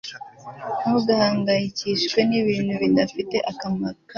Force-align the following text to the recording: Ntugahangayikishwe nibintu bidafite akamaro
Ntugahangayikishwe 0.79 2.19
nibintu 2.29 2.73
bidafite 2.83 3.35
akamaro 3.51 3.99